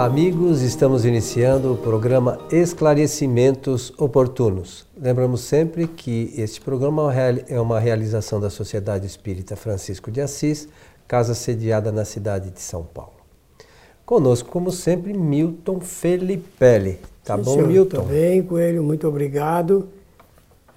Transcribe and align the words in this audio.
Olá, 0.00 0.08
amigos. 0.08 0.62
Estamos 0.62 1.04
iniciando 1.04 1.74
o 1.74 1.76
programa 1.76 2.38
Esclarecimentos 2.50 3.92
Oportunos. 3.98 4.86
Lembramos 4.98 5.42
sempre 5.42 5.86
que 5.86 6.32
este 6.38 6.58
programa 6.58 7.12
é 7.46 7.60
uma 7.60 7.78
realização 7.78 8.40
da 8.40 8.48
Sociedade 8.48 9.04
Espírita 9.04 9.56
Francisco 9.56 10.10
de 10.10 10.22
Assis, 10.22 10.66
casa 11.06 11.34
sediada 11.34 11.92
na 11.92 12.06
cidade 12.06 12.50
de 12.50 12.62
São 12.62 12.82
Paulo. 12.82 13.12
Conosco, 14.06 14.48
como 14.48 14.72
sempre, 14.72 15.12
Milton 15.12 15.80
Felipelli. 15.80 16.98
Tá 17.22 17.36
Sim, 17.36 17.42
bom, 17.42 17.52
senhor, 17.56 17.68
Milton? 17.68 17.98
Tudo 17.98 18.08
bem, 18.08 18.42
Coelho, 18.42 18.82
muito 18.82 19.06
obrigado. 19.06 19.86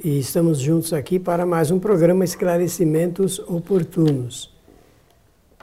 E 0.04 0.20
estamos 0.20 0.60
juntos 0.60 0.92
aqui 0.92 1.18
para 1.18 1.46
mais 1.46 1.72
um 1.72 1.80
programa 1.80 2.26
Esclarecimentos 2.26 3.40
Oportunos 3.40 4.53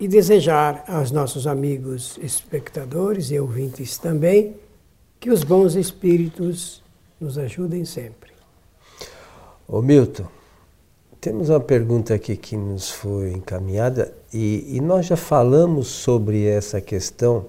e 0.01 0.09
desejar 0.09 0.83
aos 0.89 1.11
nossos 1.11 1.47
amigos 1.47 2.19
espectadores 2.23 3.31
e 3.31 3.39
ouvintes 3.39 3.99
também 3.99 4.57
que 5.21 5.31
os 5.31 5.45
bons 5.45 5.75
espíritos 5.75 6.83
nos 7.21 7.37
ajudem 7.37 7.85
sempre. 7.85 8.33
Ô 9.69 9.83
Milton, 9.83 10.25
temos 11.21 11.51
uma 11.51 11.61
pergunta 11.61 12.15
aqui 12.15 12.35
que 12.35 12.57
nos 12.57 12.91
foi 12.91 13.33
encaminhada 13.33 14.13
e, 14.33 14.77
e 14.77 14.81
nós 14.81 15.05
já 15.05 15.17
falamos 15.17 15.89
sobre 15.89 16.47
essa 16.47 16.81
questão 16.81 17.45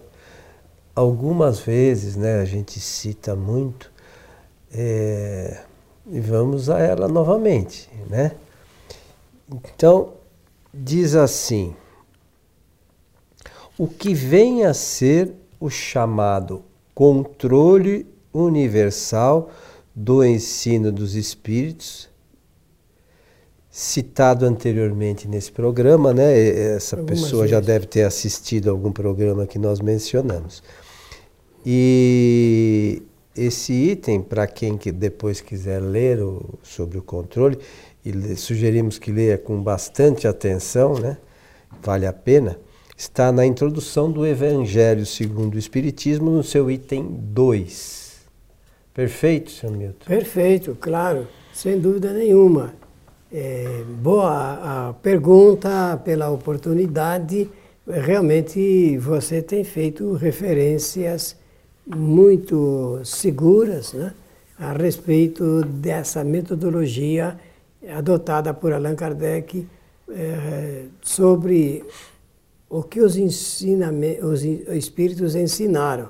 algumas 0.93 1.61
vezes, 1.61 2.17
né? 2.17 2.41
A 2.41 2.45
gente 2.45 2.81
cita 2.81 3.33
muito 3.33 3.89
é, 4.73 5.61
e 6.05 6.19
vamos 6.19 6.69
a 6.69 6.79
ela 6.79 7.07
novamente, 7.07 7.89
né? 8.09 8.33
Então, 9.49 10.13
diz 10.73 11.15
assim: 11.15 11.73
o 13.77 13.87
que 13.87 14.13
vem 14.13 14.65
a 14.65 14.73
ser 14.73 15.33
o 15.59 15.69
chamado 15.69 16.63
controle 16.93 18.05
universal 18.33 19.51
do 19.93 20.23
ensino 20.23 20.91
dos 20.91 21.15
espíritos, 21.15 22.09
citado 23.69 24.45
anteriormente 24.45 25.27
nesse 25.27 25.51
programa, 25.51 26.13
né? 26.13 26.37
Essa 26.75 26.97
Algumas 26.97 27.21
pessoa 27.21 27.41
vezes. 27.43 27.51
já 27.51 27.59
deve 27.59 27.85
ter 27.85 28.03
assistido 28.03 28.69
a 28.69 28.71
algum 28.71 28.91
programa 28.91 29.47
que 29.47 29.57
nós 29.57 29.79
mencionamos. 29.79 30.61
E 31.65 33.01
esse 33.35 33.73
item, 33.73 34.21
para 34.21 34.47
quem 34.47 34.77
que 34.77 34.91
depois 34.91 35.39
quiser 35.39 35.81
ler 35.81 36.21
o, 36.21 36.59
sobre 36.63 36.97
o 36.97 37.01
controle, 37.01 37.57
e 38.03 38.35
sugerimos 38.35 38.97
que 38.97 39.11
leia 39.11 39.37
com 39.37 39.61
bastante 39.61 40.27
atenção, 40.27 40.95
né? 40.97 41.17
Vale 41.81 42.05
a 42.05 42.13
pena 42.13 42.57
está 43.01 43.31
na 43.31 43.43
introdução 43.43 44.11
do 44.11 44.27
Evangelho 44.27 45.07
segundo 45.07 45.55
o 45.55 45.57
Espiritismo, 45.57 46.29
no 46.29 46.43
seu 46.43 46.69
item 46.69 47.07
2. 47.09 48.21
Perfeito, 48.93 49.49
senhor 49.49 49.75
Milton? 49.75 50.05
Perfeito, 50.05 50.77
claro, 50.79 51.27
sem 51.51 51.79
dúvida 51.79 52.13
nenhuma. 52.13 52.75
É, 53.33 53.83
boa 53.87 54.89
a 54.89 54.93
pergunta, 54.93 55.99
pela 56.05 56.29
oportunidade. 56.29 57.49
Realmente 57.87 58.97
você 58.99 59.41
tem 59.41 59.63
feito 59.63 60.13
referências 60.13 61.35
muito 61.87 63.01
seguras 63.03 63.93
né, 63.93 64.13
a 64.59 64.73
respeito 64.73 65.63
dessa 65.63 66.23
metodologia 66.23 67.35
adotada 67.89 68.53
por 68.53 68.71
Allan 68.71 68.95
Kardec 68.95 69.65
é, 70.07 70.83
sobre 71.01 71.83
o 72.71 72.81
que 72.81 73.01
os, 73.01 73.17
os 73.17 74.43
espíritos 74.73 75.35
ensinaram. 75.35 76.09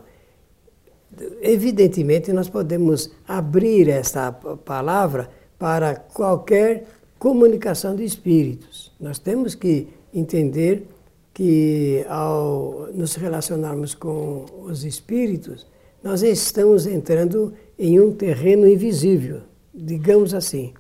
Evidentemente, 1.42 2.32
nós 2.32 2.48
podemos 2.48 3.12
abrir 3.28 3.90
esta 3.90 4.32
palavra 4.32 5.30
para 5.58 5.96
qualquer 5.96 6.86
comunicação 7.18 7.96
de 7.96 8.04
espíritos. 8.04 8.94
Nós 9.00 9.18
temos 9.18 9.56
que 9.56 9.88
entender 10.14 10.88
que, 11.34 12.06
ao 12.08 12.90
nos 12.94 13.16
relacionarmos 13.16 13.96
com 13.96 14.46
os 14.64 14.86
espíritos, 14.86 15.66
nós 16.04 16.22
estamos 16.22 16.86
entrando 16.86 17.54
em 17.78 18.00
um 18.00 18.14
terreno 18.14 18.68
invisível, 18.68 19.42
digamos 19.74 20.32
assim. 20.34 20.74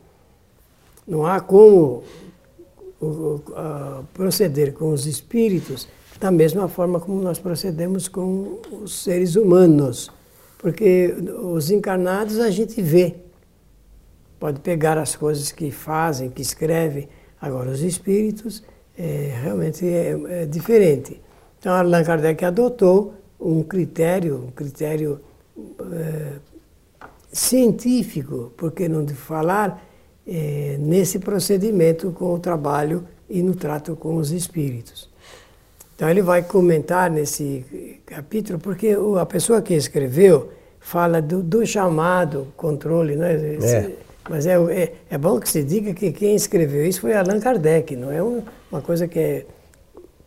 Não 1.07 1.25
há 1.25 1.39
como 1.39 2.03
o, 3.01 3.41
a, 3.55 4.03
proceder 4.13 4.73
com 4.73 4.91
os 4.91 5.05
espíritos 5.05 5.87
da 6.19 6.29
mesma 6.29 6.67
forma 6.67 6.99
como 6.99 7.21
nós 7.21 7.39
procedemos 7.39 8.07
com 8.07 8.59
os 8.71 9.03
seres 9.03 9.35
humanos. 9.35 10.11
Porque 10.59 11.15
os 11.41 11.71
encarnados 11.71 12.39
a 12.39 12.51
gente 12.51 12.79
vê, 12.79 13.15
pode 14.39 14.59
pegar 14.59 14.97
as 14.99 15.15
coisas 15.15 15.51
que 15.51 15.71
fazem, 15.71 16.29
que 16.29 16.41
escrevem. 16.41 17.09
Agora, 17.41 17.71
os 17.71 17.81
espíritos 17.81 18.63
é, 18.95 19.33
realmente 19.41 19.83
é, 19.83 20.19
é, 20.29 20.45
diferente. 20.45 21.19
Então, 21.59 21.73
Allan 21.73 22.03
Kardec 22.03 22.45
adotou 22.45 23.15
um 23.39 23.63
critério, 23.63 24.45
um 24.47 24.51
critério 24.51 25.19
é, 25.91 26.33
científico, 27.31 28.51
por 28.55 28.71
que 28.71 28.87
não 28.87 29.03
de 29.03 29.15
falar, 29.15 29.83
é, 30.33 30.77
nesse 30.79 31.19
procedimento 31.19 32.11
com 32.11 32.33
o 32.33 32.39
trabalho 32.39 33.03
e 33.29 33.43
no 33.43 33.53
trato 33.53 33.97
com 33.97 34.15
os 34.15 34.31
espíritos. 34.31 35.09
Então 35.93 36.09
ele 36.09 36.21
vai 36.21 36.41
comentar 36.41 37.11
nesse 37.11 37.99
capítulo, 38.05 38.57
porque 38.57 38.95
a 39.19 39.25
pessoa 39.25 39.61
que 39.61 39.73
escreveu 39.73 40.49
fala 40.79 41.21
do, 41.21 41.43
do 41.43 41.65
chamado 41.65 42.47
controle, 42.55 43.17
né? 43.17 43.33
É. 43.61 43.91
Mas 44.29 44.45
é, 44.45 44.53
é, 44.53 44.93
é, 45.09 45.17
bom 45.17 45.37
que 45.37 45.49
se 45.49 45.63
diga 45.63 45.93
que 45.93 46.11
quem 46.13 46.33
escreveu 46.33 46.85
isso 46.85 47.01
foi 47.01 47.13
Allan 47.13 47.39
Kardec, 47.39 47.95
não 47.97 48.11
é 48.11 48.23
um, 48.23 48.41
uma 48.71 48.81
coisa 48.81 49.07
que 49.07 49.19
é 49.19 49.45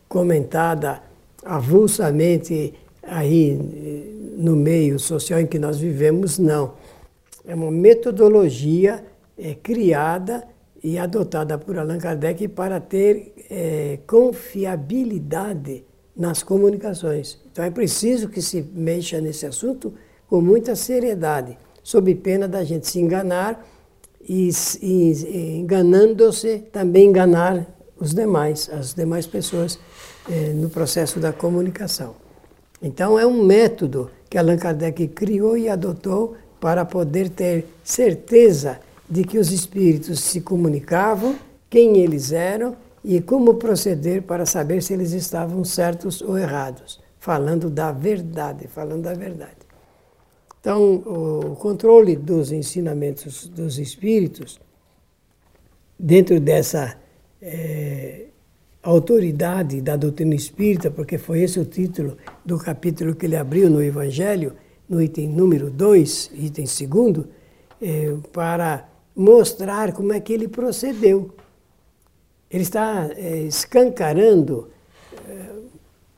comentada 0.07 1.01
avulsamente 1.43 2.73
aí 3.01 3.55
no 4.37 4.55
meio 4.55 4.99
social 4.99 5.39
em 5.39 5.47
que 5.47 5.57
nós 5.57 5.79
vivemos, 5.79 6.37
não. 6.37 6.73
É 7.47 7.55
uma 7.55 7.71
metodologia 7.71 9.03
é, 9.37 9.53
criada 9.55 10.47
e 10.83 10.97
adotada 10.97 11.57
por 11.57 11.77
Allan 11.77 11.97
Kardec 11.97 12.47
para 12.49 12.79
ter 12.79 13.33
é, 13.49 13.99
confiabilidade 14.05 15.83
nas 16.15 16.43
comunicações. 16.43 17.39
Então 17.51 17.65
é 17.65 17.71
preciso 17.71 18.29
que 18.29 18.41
se 18.41 18.61
mexa 18.73 19.19
nesse 19.19 19.45
assunto 19.45 19.93
com 20.27 20.41
muita 20.41 20.75
seriedade, 20.75 21.57
sob 21.83 22.13
pena 22.15 22.47
da 22.47 22.63
gente 22.63 22.87
se 22.87 22.99
enganar 22.99 23.65
e, 24.27 24.49
e, 24.81 25.57
enganando-se 25.59 26.59
também 26.71 27.09
enganar 27.09 27.65
os 27.99 28.13
demais, 28.13 28.69
as 28.71 28.93
demais 28.93 29.27
pessoas 29.27 29.79
é, 30.29 30.53
no 30.53 30.69
processo 30.69 31.19
da 31.19 31.31
comunicação. 31.31 32.15
Então 32.81 33.17
é 33.17 33.25
um 33.25 33.43
método 33.43 34.09
que 34.29 34.37
Allan 34.37 34.57
Kardec 34.57 35.07
criou 35.09 35.57
e 35.57 35.69
adotou 35.69 36.35
para 36.59 36.83
poder 36.85 37.29
ter 37.29 37.65
certeza 37.83 38.79
de 39.09 39.23
que 39.23 39.37
os 39.37 39.51
espíritos 39.51 40.19
se 40.19 40.41
comunicavam, 40.41 41.35
quem 41.69 41.97
eles 41.97 42.31
eram 42.31 42.75
e 43.03 43.21
como 43.21 43.55
proceder 43.55 44.23
para 44.23 44.45
saber 44.45 44.81
se 44.81 44.93
eles 44.93 45.11
estavam 45.11 45.63
certos 45.63 46.21
ou 46.21 46.37
errados, 46.37 46.99
falando 47.19 47.69
da 47.69 47.91
verdade, 47.91 48.67
falando 48.67 49.03
da 49.03 49.13
verdade. 49.13 49.65
Então, 50.59 50.95
o 50.95 51.55
controle 51.57 52.15
dos 52.15 52.51
ensinamentos 52.51 53.47
dos 53.47 53.77
espíritos, 53.77 54.59
dentro 55.99 56.39
dessa 56.39 56.97
é, 57.39 58.25
autoridade 58.81 59.81
da 59.81 59.95
doutrina 59.95 60.33
espírita, 60.33 60.89
porque 60.89 61.19
foi 61.19 61.41
esse 61.43 61.59
o 61.59 61.65
título 61.65 62.17
do 62.43 62.57
capítulo 62.57 63.13
que 63.13 63.27
ele 63.27 63.35
abriu 63.35 63.69
no 63.69 63.83
Evangelho, 63.83 64.53
no 64.89 64.99
item 64.99 65.29
número 65.29 65.69
2, 65.69 66.31
item 66.33 66.65
segundo, 66.65 67.27
é, 67.79 68.15
para 68.33 68.89
mostrar 69.15 69.93
como 69.93 70.11
é 70.11 70.19
que 70.19 70.33
ele 70.33 70.47
procedeu. 70.47 71.31
Ele 72.51 72.63
está 72.63 73.09
é, 73.15 73.39
escancarando 73.43 74.67
é, 75.27 75.45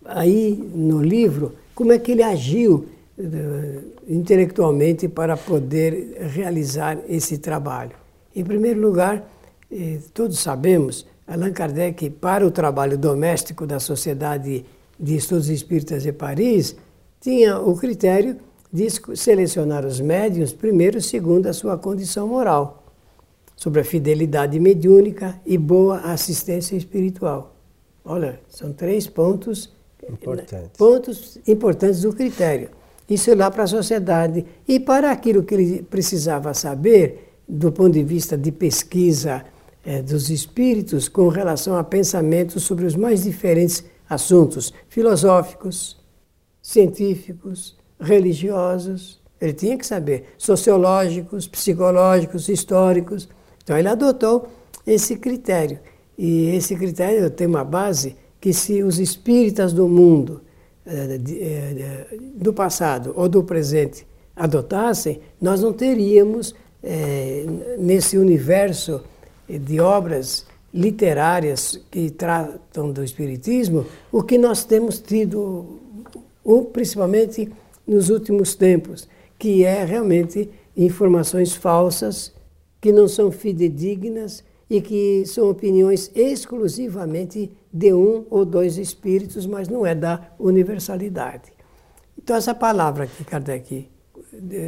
aí 0.06 0.54
no 0.74 1.02
livro 1.02 1.54
como 1.76 1.94
é 1.94 2.00
que 2.00 2.12
ele 2.12 2.24
agiu 2.24 2.88
é, 3.20 3.80
intelectualmente 4.08 5.08
para 5.08 5.38
poder 5.38 6.18
realizar 6.34 6.98
esse 7.08 7.38
trabalho. 7.38 7.92
Em 8.36 8.44
primeiro 8.44 8.82
lugar, 8.82 9.30
é, 9.72 10.00
todos 10.14 10.40
sabemos, 10.40 11.06
Allan 11.28 11.52
Kardec, 11.52 12.10
para 12.10 12.46
o 12.46 12.52
trabalho 12.52 12.98
doméstico 12.98 13.68
da 13.68 13.80
Sociedade 13.80 14.66
de 15.00 15.16
Estudos 15.16 15.50
Espíritas 15.50 16.04
de 16.04 16.12
Paris, 16.12 16.76
tinha 17.22 17.60
o 17.60 17.76
critério 17.76 18.38
de 18.72 18.88
selecionar 19.16 19.86
os 19.86 20.00
médiuns 20.00 20.54
primeiro 20.54 21.02
segundo 21.02 21.48
a 21.48 21.54
sua 21.54 21.78
condição 21.78 22.28
moral 22.28 22.87
sobre 23.58 23.82
a 23.82 23.84
fidelidade 23.84 24.58
mediúnica 24.60 25.42
e 25.46 25.58
boa 25.58 25.98
assistência 26.02 26.78
espiritual. 26.78 27.56
Olha, 28.06 28.40
são 28.48 28.72
três 28.72 29.08
pontos 29.08 29.74
importantes. 30.08 30.78
pontos 30.78 31.40
importantes 31.46 32.02
do 32.04 32.14
critério. 32.14 32.70
Isso 33.10 33.32
é 33.32 33.36
lá 33.36 33.50
para 33.50 33.64
a 33.64 33.68
sociedade. 33.68 34.46
E 34.68 34.80
para 34.80 35.12
aquilo 35.12 35.44
que 35.44 35.56
ele 35.56 35.84
precisava 35.84 36.54
saber, 36.54 37.34
do 37.48 37.72
ponto 37.72 37.94
de 37.94 38.04
vista 38.04 38.38
de 38.38 38.52
pesquisa 38.52 39.44
é, 39.84 40.02
dos 40.02 40.30
espíritos, 40.30 41.10
com 41.10 41.28
relação 41.28 41.76
a 41.78 41.84
pensamentos 41.84 42.64
sobre 42.64 42.86
os 42.86 42.96
mais 42.96 43.24
diferentes 43.24 43.84
assuntos 44.10 44.72
filosóficos, 44.88 45.98
científicos, 46.62 47.76
religiosos, 48.00 49.20
ele 49.40 49.54
tinha 49.54 49.78
que 49.78 49.86
saber, 49.86 50.34
sociológicos, 50.38 51.48
psicológicos, 51.48 52.50
históricos. 52.50 53.28
Então 53.68 53.78
ele 53.78 53.90
adotou 53.90 54.48
esse 54.86 55.18
critério. 55.18 55.78
E 56.18 56.56
esse 56.56 56.74
critério 56.74 57.30
tem 57.30 57.46
uma 57.46 57.66
base 57.66 58.16
que 58.40 58.54
se 58.54 58.82
os 58.82 58.98
espíritas 58.98 59.74
do 59.74 59.90
mundo, 59.90 60.40
eh, 60.86 61.20
eh, 61.30 62.18
do 62.34 62.54
passado 62.54 63.12
ou 63.14 63.28
do 63.28 63.44
presente, 63.44 64.08
adotassem, 64.34 65.20
nós 65.42 65.62
não 65.62 65.74
teríamos 65.74 66.56
eh, 66.82 67.46
nesse 67.78 68.18
universo 68.18 69.02
de 69.50 69.82
obras 69.82 70.46
literárias 70.74 71.78
que 71.92 72.10
tratam 72.10 72.94
do 72.94 73.04
espiritismo 73.04 73.86
o 74.14 74.24
que 74.24 74.38
nós 74.38 74.64
temos 74.64 74.98
tido, 75.00 75.78
principalmente 76.72 77.52
nos 77.86 78.10
últimos 78.10 78.56
tempos, 78.56 79.10
que 79.38 79.66
é 79.66 79.84
realmente 79.84 80.50
informações 80.78 81.54
falsas, 81.54 82.32
que 82.88 82.92
não 82.94 83.06
são 83.06 83.30
fidedignas 83.30 84.46
e 84.70 84.80
que 84.80 85.26
são 85.26 85.50
opiniões 85.50 86.10
exclusivamente 86.16 87.52
de 87.72 87.94
um 87.94 88.26
ou 88.30 88.46
dois 88.46 88.78
espíritos, 88.78 89.46
mas 89.46 89.68
não 89.68 89.86
é 89.86 89.94
da 89.94 90.32
universalidade. 90.40 91.52
Então, 92.18 92.38
essa 92.38 92.56
palavra 92.56 93.06
que 93.06 93.26
Kardec. 93.26 93.90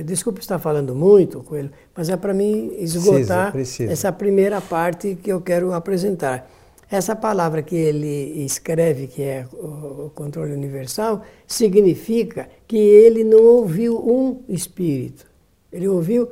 Desculpe 0.06 0.42
estar 0.42 0.60
falando 0.60 0.94
muito, 0.94 1.42
Coelho, 1.44 1.72
mas 1.96 2.10
é 2.10 2.18
para 2.18 2.34
mim 2.34 2.74
esgotar 2.80 3.14
precisa, 3.14 3.52
precisa. 3.52 3.92
essa 3.92 4.12
primeira 4.12 4.60
parte 4.60 5.16
que 5.16 5.32
eu 5.32 5.40
quero 5.40 5.72
apresentar. 5.72 6.50
Essa 6.92 7.16
palavra 7.16 7.62
que 7.62 7.76
ele 7.76 8.44
escreve, 8.44 9.08
que 9.08 9.22
é 9.22 9.48
o 9.54 10.12
controle 10.14 10.52
universal, 10.52 11.22
significa 11.48 12.50
que 12.68 12.78
ele 12.78 13.24
não 13.24 13.44
ouviu 13.44 13.98
um 13.98 14.42
espírito, 14.50 15.26
ele 15.72 15.88
ouviu 15.88 16.30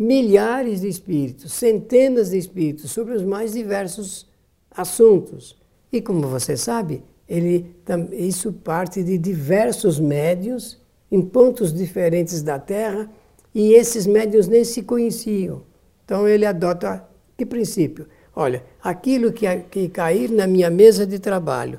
milhares 0.00 0.80
de 0.80 0.88
espíritos, 0.88 1.52
centenas 1.52 2.30
de 2.30 2.38
espíritos, 2.38 2.90
sobre 2.90 3.12
os 3.12 3.22
mais 3.22 3.52
diversos 3.52 4.26
assuntos. 4.70 5.60
E 5.92 6.00
como 6.00 6.26
você 6.26 6.56
sabe, 6.56 7.04
ele, 7.28 7.76
isso 8.12 8.50
parte 8.50 9.04
de 9.04 9.18
diversos 9.18 10.00
médios 10.00 10.80
em 11.12 11.20
pontos 11.20 11.70
diferentes 11.70 12.40
da 12.40 12.58
Terra 12.58 13.10
e 13.54 13.74
esses 13.74 14.06
médios 14.06 14.48
nem 14.48 14.64
se 14.64 14.82
conheciam. 14.82 15.64
Então 16.06 16.26
ele 16.26 16.46
adota 16.46 17.06
que 17.36 17.44
princípio? 17.44 18.06
Olha, 18.34 18.64
aquilo 18.82 19.32
que, 19.32 19.44
que 19.70 19.90
cair 19.90 20.30
na 20.30 20.46
minha 20.46 20.70
mesa 20.70 21.06
de 21.06 21.18
trabalho 21.18 21.78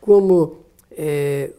como 0.00 0.60
é, 0.92 1.50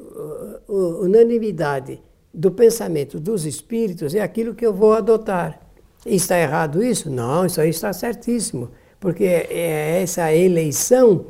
unanimidade 0.67 2.01
do 2.33 2.51
pensamento 2.51 3.19
dos 3.19 3.45
espíritos 3.45 4.13
é 4.13 4.21
aquilo 4.21 4.53
que 4.53 4.65
eu 4.65 4.73
vou 4.73 4.93
adotar. 4.93 5.59
Está 6.05 6.39
errado 6.39 6.83
isso? 6.83 7.09
Não, 7.09 7.45
isso 7.45 7.59
aí 7.59 7.69
está 7.69 7.91
certíssimo, 7.91 8.69
porque 8.99 9.25
é 9.25 10.01
essa 10.01 10.33
eleição, 10.33 11.25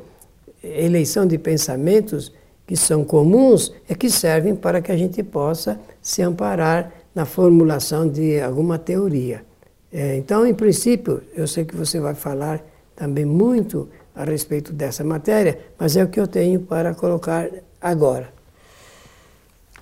eleição 0.62 1.26
de 1.26 1.38
pensamentos 1.38 2.32
que 2.66 2.76
são 2.76 3.04
comuns, 3.04 3.72
é 3.88 3.94
que 3.94 4.08
servem 4.08 4.54
para 4.54 4.80
que 4.80 4.92
a 4.92 4.96
gente 4.96 5.22
possa 5.24 5.80
se 6.00 6.22
amparar 6.22 6.92
na 7.12 7.24
formulação 7.24 8.08
de 8.08 8.40
alguma 8.40 8.78
teoria. 8.78 9.44
É, 9.92 10.16
então, 10.16 10.46
em 10.46 10.54
princípio, 10.54 11.20
eu 11.34 11.48
sei 11.48 11.64
que 11.64 11.74
você 11.74 11.98
vai 11.98 12.14
falar 12.14 12.64
também 12.94 13.24
muito 13.24 13.88
a 14.14 14.22
respeito 14.22 14.72
dessa 14.72 15.02
matéria, 15.02 15.58
mas 15.76 15.96
é 15.96 16.04
o 16.04 16.08
que 16.08 16.20
eu 16.20 16.28
tenho 16.28 16.60
para 16.60 16.94
colocar 16.94 17.48
agora. 17.80 18.32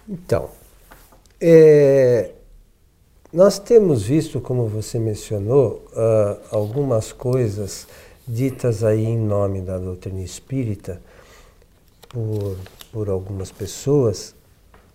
Então, 0.08 0.48
é, 1.40 2.30
nós 3.32 3.58
temos 3.58 4.04
visto, 4.04 4.40
como 4.40 4.66
você 4.66 4.98
mencionou, 4.98 5.84
uh, 5.92 6.40
algumas 6.50 7.12
coisas 7.12 7.86
ditas 8.26 8.82
aí 8.82 9.04
em 9.04 9.18
nome 9.18 9.60
da 9.60 9.78
doutrina 9.78 10.22
espírita 10.22 11.00
por, 12.08 12.56
por 12.92 13.08
algumas 13.08 13.52
pessoas 13.52 14.34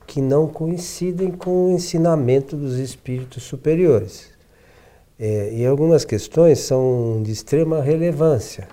que 0.05 0.19
não 0.19 0.47
coincidem 0.47 1.31
com 1.31 1.67
o 1.67 1.71
ensinamento 1.71 2.55
dos 2.55 2.77
espíritos 2.77 3.43
superiores. 3.43 4.31
É, 5.19 5.53
e 5.53 5.65
algumas 5.65 6.03
questões 6.03 6.59
são 6.59 7.21
de 7.23 7.31
extrema 7.31 7.81
relevância, 7.81 8.67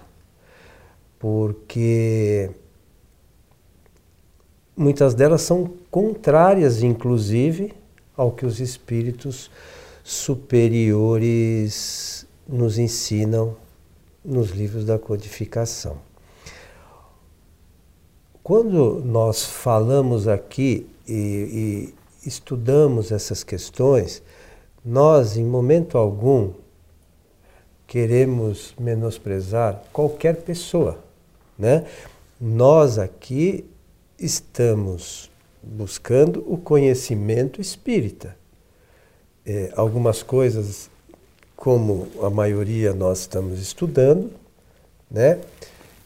porque 1.19 2.51
muitas 4.81 5.15
delas 5.15 5.43
são 5.43 5.71
contrárias, 5.91 6.83
inclusive, 6.83 7.75
ao 8.17 8.33
que 8.33 8.47
os 8.47 8.61
espíritos 8.61 9.51
superiores 10.03 11.47
nos 12.49 12.79
ensinam 12.79 13.55
nos 14.25 14.49
livros 14.53 14.87
da 14.87 14.99
codificação. 14.99 15.99
Quando 18.43 19.03
nós 19.05 19.45
falamos 19.45 20.27
aqui 20.27 20.87
e, 21.07 21.93
e 22.25 22.27
estudamos 22.27 23.13
essas 23.13 23.45
questões, 23.45 24.23
nós, 24.83 25.37
em 25.37 25.45
momento 25.45 25.99
algum, 25.99 26.53
queremos 27.87 28.75
menosprezar 28.81 29.83
qualquer 29.93 30.37
pessoa, 30.37 30.99
né? 31.59 31.85
Nós 32.41 32.99
aqui 32.99 33.67
estamos 34.21 35.31
buscando 35.63 36.45
o 36.47 36.59
conhecimento 36.59 37.61
espírita. 37.61 38.37
É, 39.45 39.73
algumas 39.75 40.23
coisas, 40.23 40.91
como 41.57 42.07
a 42.23 42.29
maioria 42.29 42.93
nós 42.93 43.21
estamos 43.21 43.61
estudando, 43.61 44.31
né? 45.11 45.39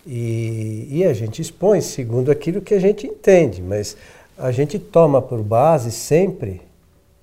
E, 0.07 0.87
e, 0.91 1.05
a 1.05 1.13
gente 1.15 1.41
expõe 1.41 1.81
segundo 1.81 2.31
aquilo 2.31 2.61
que 2.61 2.75
a 2.75 2.79
gente 2.79 3.07
entende, 3.07 3.63
mas 3.63 3.97
a 4.37 4.53
gente 4.53 4.79
toma 4.79 5.21
por 5.21 5.43
base 5.43 5.91
sempre 5.91 6.61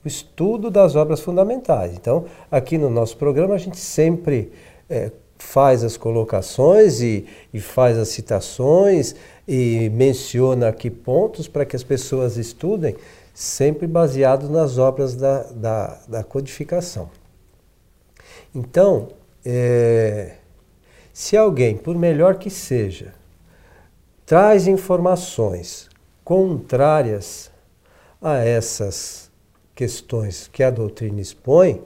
o 0.03 0.07
estudo 0.07 0.71
das 0.71 0.95
obras 0.95 1.19
fundamentais. 1.19 1.93
Então, 1.93 2.25
aqui 2.49 2.79
no 2.79 2.89
nosso 2.89 3.17
programa, 3.17 3.53
a 3.53 3.59
gente 3.59 3.77
sempre 3.77 4.51
é, 4.89 5.11
faz 5.41 5.83
as 5.83 5.97
colocações 5.97 7.01
e, 7.01 7.25
e, 7.53 7.59
faz 7.59 7.97
as 7.97 8.09
citações 8.09 9.15
e 9.47 9.89
menciona 9.89 10.69
aqui 10.69 10.89
pontos 10.89 11.47
para 11.47 11.65
que 11.65 11.75
as 11.75 11.83
pessoas 11.83 12.37
estudem, 12.37 12.95
sempre 13.33 13.87
baseado 13.87 14.49
nas 14.49 14.77
obras 14.77 15.15
da, 15.15 15.43
da, 15.43 15.99
da 16.07 16.23
codificação. 16.23 17.09
Então, 18.53 19.09
é, 19.43 20.35
se 21.11 21.35
alguém, 21.35 21.75
por 21.75 21.97
melhor 21.97 22.35
que 22.35 22.49
seja, 22.49 23.13
traz 24.25 24.67
informações 24.67 25.89
contrárias 26.23 27.51
a 28.21 28.37
essas 28.37 29.29
questões 29.73 30.47
que 30.47 30.63
a 30.63 30.69
doutrina 30.69 31.19
expõe, 31.19 31.81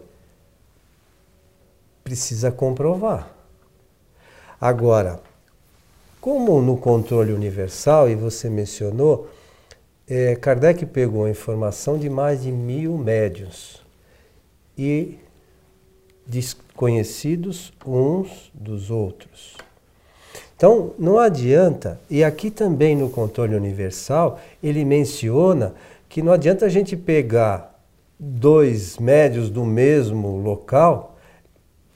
precisa 2.04 2.52
comprovar. 2.52 3.35
Agora, 4.66 5.20
como 6.20 6.60
no 6.60 6.76
controle 6.76 7.32
universal, 7.32 8.10
e 8.10 8.16
você 8.16 8.50
mencionou, 8.50 9.30
é, 10.10 10.36
Kardec 10.36 10.88
pegou 10.88 11.26
a 11.26 11.30
informação 11.30 12.00
de 12.00 12.10
mais 12.10 12.42
de 12.42 12.52
mil 12.52 12.98
médios 12.98 13.80
e 14.76 15.20
desconhecidos 16.26 17.72
uns 17.86 18.50
dos 18.56 18.90
outros. 18.90 19.56
Então, 20.58 20.96
não 20.98 21.20
adianta, 21.20 22.00
e 22.10 22.24
aqui 22.24 22.50
também 22.50 22.96
no 22.96 23.08
controle 23.08 23.54
universal, 23.54 24.40
ele 24.64 24.84
menciona 24.84 25.76
que 26.10 26.24
não 26.24 26.32
adianta 26.34 26.66
a 26.66 26.70
gente 26.70 26.98
pegar 26.98 27.80
dois 28.18 28.98
médios 28.98 29.52
do 29.52 29.64
mesmo 29.64 30.38
local, 30.38 31.15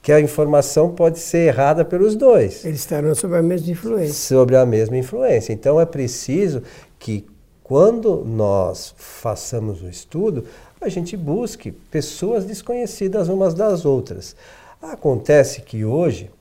que 0.01 0.12
a 0.12 0.20
informação 0.20 0.89
pode 0.94 1.20
ser 1.20 1.48
errada 1.48 1.84
pelos 1.84 2.15
dois. 2.15 2.63
Eles 2.63 2.79
estarão 2.79 3.13
sob 3.13 3.36
a 3.36 3.41
mesma 3.41 3.72
influência. 3.72 4.13
Sobre 4.13 4.56
a 4.56 4.65
mesma 4.65 4.98
influência. 4.98 5.51
Então 5.51 5.79
é 5.79 5.86
preciso 5.86 6.63
que 6.98 7.27
quando 7.63 8.24
nós 8.25 8.96
façamos 8.98 9.84
o 9.84 9.89
estudo, 9.89 10.46
a 10.82 10.89
gente 10.89 11.15
busque 11.15 11.72
pessoas 11.72 12.46
desconhecidas 12.46 13.27
umas 13.27 13.53
das 13.53 13.86
outras. 13.86 14.36
Acontece 14.82 15.62
que 15.62 15.84
hoje, 15.84 16.32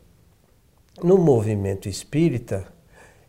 no 1.03 1.19
movimento 1.19 1.89
espírita, 1.89 2.65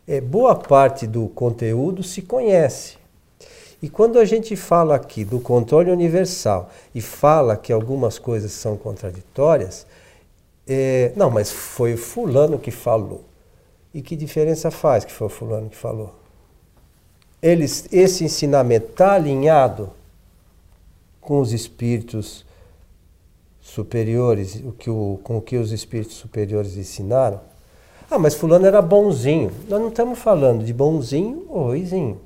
é, 0.06 0.20
boa 0.20 0.54
parte 0.54 1.06
do 1.06 1.28
conteúdo 1.28 2.02
se 2.02 2.22
conhece. 2.22 2.96
E 3.82 3.88
quando 3.88 4.18
a 4.18 4.24
gente 4.24 4.54
fala 4.56 4.94
aqui 4.94 5.24
do 5.24 5.40
controle 5.40 5.90
universal 5.90 6.70
e 6.94 7.00
fala 7.00 7.56
que 7.56 7.72
algumas 7.72 8.18
coisas 8.18 8.52
são 8.52 8.76
contraditórias, 8.76 9.86
é, 10.66 11.12
não, 11.16 11.30
mas 11.30 11.50
foi 11.50 11.96
fulano 11.96 12.58
que 12.58 12.70
falou. 12.70 13.24
E 13.92 14.00
que 14.00 14.14
diferença 14.14 14.70
faz 14.70 15.04
que 15.04 15.12
foi 15.12 15.26
o 15.26 15.30
fulano 15.30 15.68
que 15.68 15.76
falou? 15.76 16.14
Eles, 17.42 17.88
esse 17.90 18.24
ensinamento 18.24 18.90
está 18.90 19.14
alinhado 19.14 19.90
com 21.20 21.40
os 21.40 21.52
espíritos 21.52 22.44
superiores, 23.60 24.56
o 24.56 24.72
que 24.72 24.90
o, 24.90 25.18
com 25.22 25.38
o 25.38 25.42
que 25.42 25.56
os 25.56 25.72
espíritos 25.72 26.16
superiores 26.16 26.76
ensinaram? 26.76 27.40
Ah, 28.10 28.18
mas 28.18 28.34
fulano 28.34 28.66
era 28.66 28.82
bonzinho. 28.82 29.52
Nós 29.68 29.80
não 29.80 29.88
estamos 29.88 30.18
falando 30.18 30.64
de 30.64 30.72
bonzinho 30.72 31.46
ou 31.48 31.66
ruizinho. 31.66 32.20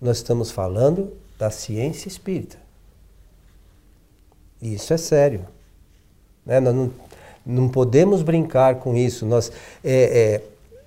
Nós 0.00 0.18
estamos 0.18 0.50
falando 0.50 1.12
da 1.38 1.50
ciência 1.50 2.08
espírita. 2.08 2.58
E 4.60 4.74
isso 4.74 4.92
é 4.92 4.98
sério. 4.98 5.46
Né? 6.44 6.60
Nós 6.60 6.74
não, 6.74 6.90
não 7.44 7.68
podemos 7.68 8.22
brincar 8.22 8.76
com 8.76 8.96
isso. 8.96 9.26
Nós 9.26 9.50
é, 9.82 10.40
é, 10.42 10.42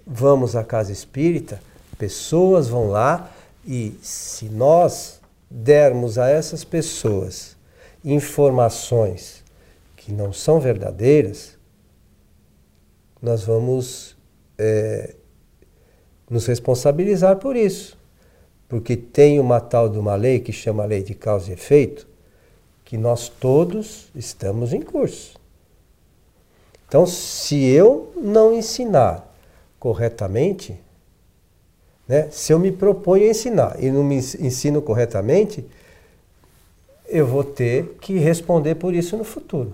vamos 0.05 0.55
à 0.55 0.63
casa 0.63 0.91
espírita, 0.91 1.61
pessoas 1.97 2.67
vão 2.67 2.89
lá 2.89 3.31
e 3.65 3.97
se 4.01 4.45
nós 4.45 5.19
dermos 5.49 6.17
a 6.17 6.29
essas 6.29 6.63
pessoas 6.63 7.55
informações 8.03 9.43
que 9.95 10.11
não 10.11 10.31
são 10.31 10.59
verdadeiras, 10.59 11.57
nós 13.21 13.43
vamos 13.43 14.15
é, 14.57 15.15
nos 16.29 16.45
responsabilizar 16.45 17.37
por 17.37 17.55
isso. 17.55 17.97
Porque 18.69 18.97
tem 18.97 19.39
uma 19.39 19.59
tal 19.59 19.89
de 19.89 19.97
uma 19.97 20.15
lei 20.15 20.39
que 20.39 20.51
chama 20.51 20.85
lei 20.85 21.01
de 21.01 21.13
causa 21.13 21.49
e 21.49 21.53
efeito, 21.53 22.07
que 22.83 22.97
nós 22.97 23.29
todos 23.29 24.07
estamos 24.15 24.73
em 24.73 24.81
curso. 24.81 25.37
Então, 26.87 27.05
se 27.05 27.65
eu 27.65 28.11
não 28.15 28.53
ensinar 28.53 29.27
corretamente, 29.79 30.79
né, 32.07 32.29
se 32.31 32.53
eu 32.53 32.59
me 32.59 32.71
proponho 32.71 33.25
a 33.25 33.29
ensinar 33.29 33.75
e 33.79 33.91
não 33.91 34.03
me 34.03 34.15
ensino 34.15 34.81
corretamente, 34.81 35.65
eu 37.07 37.25
vou 37.25 37.43
ter 37.43 37.97
que 37.99 38.17
responder 38.17 38.75
por 38.75 38.93
isso 38.93 39.17
no 39.17 39.23
futuro. 39.23 39.73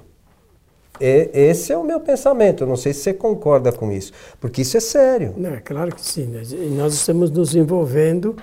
E, 1.00 1.30
esse 1.34 1.72
é 1.72 1.78
o 1.78 1.84
meu 1.84 2.00
pensamento. 2.00 2.64
Eu 2.64 2.68
não 2.68 2.78
sei 2.78 2.94
se 2.94 3.02
você 3.02 3.14
concorda 3.14 3.72
com 3.72 3.92
isso, 3.92 4.12
porque 4.40 4.62
isso 4.62 4.78
é 4.78 4.80
sério. 4.80 5.34
Não, 5.38 5.54
é 5.54 5.60
claro 5.60 5.94
que 5.94 6.02
sim. 6.02 6.26
Né? 6.26 6.42
Nós 6.76 6.94
estamos 6.94 7.30
nos 7.30 7.56
envolvendo 7.56 8.36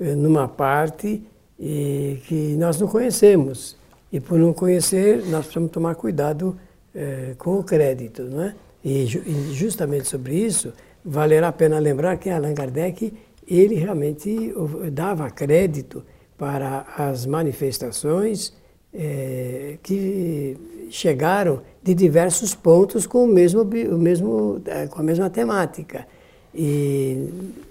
eh, 0.00 0.14
numa 0.14 0.48
parte 0.48 1.22
que 1.56 2.56
nós 2.58 2.80
não 2.80 2.88
conhecemos. 2.88 3.76
E 4.12 4.20
por 4.20 4.38
não 4.38 4.52
conhecer, 4.52 5.24
nós 5.26 5.44
precisamos 5.46 5.70
tomar 5.70 5.94
cuidado 5.94 6.58
é, 6.94 7.34
com 7.36 7.58
o 7.58 7.64
crédito, 7.64 8.22
não 8.22 8.42
é? 8.42 8.54
E, 8.84 9.06
justamente 9.52 10.08
sobre 10.08 10.34
isso, 10.34 10.72
valerá 11.04 11.48
a 11.48 11.52
pena 11.52 11.78
lembrar 11.78 12.16
que 12.18 12.28
Allan 12.28 12.54
Kardec, 12.54 13.12
ele 13.46 13.74
realmente 13.74 14.52
dava 14.92 15.30
crédito 15.30 16.04
para 16.36 16.86
as 16.96 17.24
manifestações 17.24 18.52
é, 18.92 19.78
que 19.82 20.56
chegaram 20.90 21.62
de 21.82 21.94
diversos 21.94 22.54
pontos 22.54 23.06
com 23.06 23.24
o 23.24 23.26
mesmo, 23.26 23.62
o 23.62 23.98
mesmo, 23.98 24.62
é, 24.66 24.86
com 24.86 25.00
a 25.00 25.02
mesma 25.02 25.28
temática. 25.30 26.06
E 26.54 27.28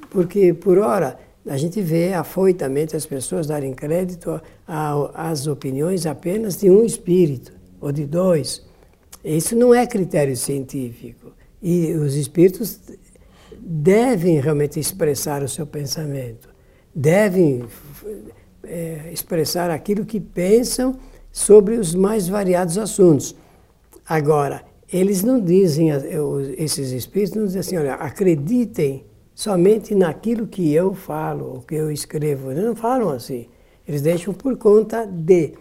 porque 0.09 0.53
por 0.53 0.77
hora 0.77 1.17
a 1.47 1.57
gente 1.57 1.81
vê 1.81 2.13
afoitamente 2.13 2.95
as 2.95 3.05
pessoas 3.05 3.47
darem 3.47 3.73
crédito 3.73 4.41
às 4.67 5.47
opiniões 5.47 6.05
apenas 6.05 6.57
de 6.57 6.69
um 6.69 6.83
espírito 6.85 7.51
ou 7.81 7.91
de 7.91 8.05
dois. 8.05 8.63
Isso 9.23 9.55
não 9.55 9.73
é 9.73 9.85
critério 9.87 10.35
científico. 10.35 11.31
E 11.61 11.93
os 11.93 12.15
espíritos 12.15 12.79
devem 13.57 14.39
realmente 14.39 14.79
expressar 14.79 15.41
o 15.41 15.47
seu 15.47 15.65
pensamento, 15.65 16.49
devem 16.93 17.63
é, 18.63 19.09
expressar 19.11 19.69
aquilo 19.69 20.05
que 20.05 20.19
pensam 20.19 20.97
sobre 21.31 21.75
os 21.75 21.95
mais 21.95 22.27
variados 22.27 22.77
assuntos. 22.77 23.35
Agora, 24.05 24.63
eles 24.91 25.23
não 25.23 25.39
dizem, 25.39 25.89
esses 26.57 26.91
espíritos 26.91 27.35
não 27.35 27.45
dizem 27.45 27.59
assim, 27.61 27.77
olha, 27.77 27.93
acreditem 27.95 29.05
somente 29.33 29.95
naquilo 29.95 30.45
que 30.45 30.73
eu 30.73 30.93
falo, 30.93 31.57
o 31.57 31.61
que 31.61 31.75
eu 31.75 31.91
escrevo. 31.91 32.51
Eles 32.51 32.63
não 32.63 32.75
falam 32.75 33.09
assim. 33.09 33.47
Eles 33.87 34.01
deixam 34.01 34.33
por 34.33 34.55
conta 34.57 35.05
de. 35.05 35.53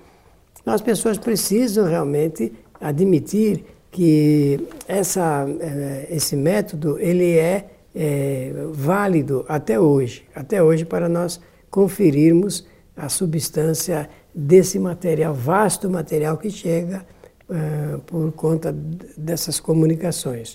As 0.64 0.80
pessoas 0.80 1.18
precisam 1.18 1.86
realmente 1.86 2.52
admitir 2.82 3.64
que 3.90 4.58
essa, 4.88 5.46
eh, 5.60 6.08
esse 6.10 6.34
método 6.34 6.98
ele 6.98 7.38
é, 7.38 7.66
é 7.94 8.52
válido 8.72 9.44
até 9.48 9.78
hoje, 9.78 10.24
até 10.34 10.62
hoje 10.62 10.84
para 10.84 11.08
nós 11.08 11.40
conferirmos 11.70 12.66
a 12.96 13.08
substância 13.08 14.08
desse 14.34 14.78
material, 14.78 15.34
vasto 15.34 15.88
material 15.88 16.36
que 16.38 16.50
chega 16.50 17.04
uh, 17.48 17.98
por 18.00 18.32
conta 18.32 18.74
dessas 19.16 19.60
comunicações. 19.60 20.54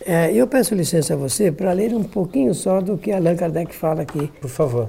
Uh, 0.00 0.30
eu 0.32 0.46
peço 0.46 0.74
licença 0.74 1.14
a 1.14 1.16
você 1.16 1.50
para 1.50 1.72
ler 1.72 1.94
um 1.94 2.02
pouquinho 2.02 2.54
só 2.54 2.80
do 2.80 2.98
que 2.98 3.12
Allan 3.12 3.36
Kardec 3.36 3.74
fala 3.74 4.02
aqui. 4.02 4.28
Por 4.40 4.50
favor. 4.50 4.88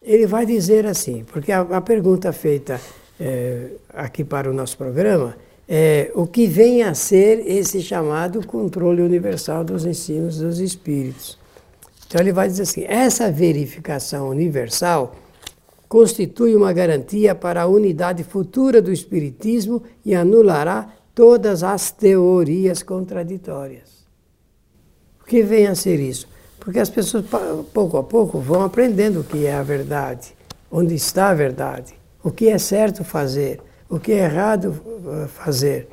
Ele 0.00 0.26
vai 0.26 0.46
dizer 0.46 0.86
assim, 0.86 1.24
porque 1.24 1.52
a, 1.52 1.60
a 1.60 1.80
pergunta 1.80 2.32
feita 2.32 2.80
é, 3.22 3.68
aqui 3.94 4.24
para 4.24 4.50
o 4.50 4.52
nosso 4.52 4.76
programa, 4.76 5.36
é 5.68 6.10
o 6.12 6.26
que 6.26 6.48
vem 6.48 6.82
a 6.82 6.92
ser 6.92 7.38
esse 7.46 7.80
chamado 7.80 8.44
controle 8.44 9.00
universal 9.00 9.62
dos 9.62 9.86
ensinos 9.86 10.38
dos 10.38 10.58
espíritos. 10.58 11.38
Então 12.04 12.20
ele 12.20 12.32
vai 12.32 12.48
dizer 12.48 12.62
assim: 12.62 12.84
essa 12.84 13.30
verificação 13.30 14.28
universal 14.28 15.14
constitui 15.88 16.56
uma 16.56 16.72
garantia 16.72 17.32
para 17.32 17.62
a 17.62 17.66
unidade 17.66 18.24
futura 18.24 18.82
do 18.82 18.92
espiritismo 18.92 19.84
e 20.04 20.16
anulará 20.16 20.92
todas 21.14 21.62
as 21.62 21.92
teorias 21.92 22.82
contraditórias. 22.82 24.02
O 25.20 25.24
que 25.24 25.42
vem 25.42 25.68
a 25.68 25.76
ser 25.76 26.00
isso? 26.00 26.26
Porque 26.58 26.80
as 26.80 26.90
pessoas, 26.90 27.24
pouco 27.72 27.96
a 27.98 28.02
pouco, 28.02 28.40
vão 28.40 28.62
aprendendo 28.62 29.20
o 29.20 29.24
que 29.24 29.46
é 29.46 29.54
a 29.54 29.62
verdade, 29.62 30.34
onde 30.70 30.94
está 30.94 31.28
a 31.28 31.34
verdade 31.34 32.01
o 32.22 32.30
que 32.30 32.48
é 32.48 32.58
certo 32.58 33.04
fazer, 33.04 33.60
o 33.88 33.98
que 33.98 34.12
é 34.12 34.24
errado 34.24 34.80
eh, 35.06 35.26
fazer, 35.26 35.88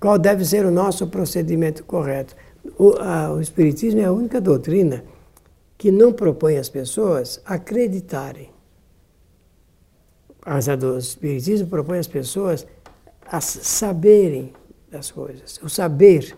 qual 0.00 0.18
deve 0.18 0.44
ser 0.44 0.64
o 0.64 0.70
nosso 0.70 1.06
procedimento 1.06 1.84
correto. 1.84 2.34
O, 2.78 2.90
a, 2.98 3.32
o 3.32 3.40
Espiritismo 3.40 4.00
é 4.00 4.04
a 4.04 4.12
única 4.12 4.40
doutrina 4.40 5.04
que 5.76 5.90
não 5.90 6.12
propõe 6.12 6.56
às 6.58 6.68
pessoas 6.68 7.40
acreditarem. 7.44 8.50
Mas 10.44 10.68
a 10.68 10.76
do 10.76 10.96
Espiritismo 10.98 11.68
propõe 11.68 11.98
às 11.98 12.06
pessoas 12.06 12.66
a 13.26 13.40
saberem 13.40 14.52
das 14.90 15.10
coisas, 15.10 15.58
o 15.62 15.68
saber. 15.68 16.36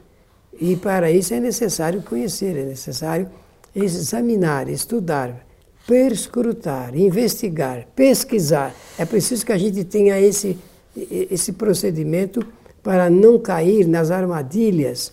E 0.61 0.77
para 0.77 1.11
isso 1.11 1.35
é 1.35 1.41
necessário 1.41 2.03
conhecer, 2.03 2.57
é 2.57 2.65
necessário 2.65 3.29
examinar, 3.75 4.69
estudar, 4.69 5.45
perscrutar, 5.87 6.97
investigar, 6.97 7.87
pesquisar. 7.95 8.75
É 8.99 9.05
preciso 9.05 9.45
que 9.45 9.53
a 9.53 9.59
gente 9.59 9.85
tenha 9.85 10.21
esse, 10.21 10.57
esse 10.97 11.53
procedimento 11.53 12.45
para 12.83 13.09
não 13.11 13.39
cair 13.39 13.87
nas 13.87 14.11
armadilhas 14.11 15.13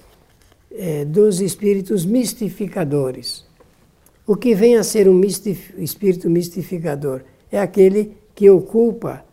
é, 0.71 1.05
dos 1.05 1.41
espíritos 1.41 2.05
mistificadores. 2.05 3.45
O 4.25 4.35
que 4.35 4.55
vem 4.55 4.77
a 4.77 4.83
ser 4.83 5.09
um 5.09 5.13
mistif 5.13 5.73
espírito 5.77 6.29
mistificador? 6.29 7.21
É 7.51 7.59
aquele 7.59 8.13
que 8.33 8.49
ocupa 8.49 9.25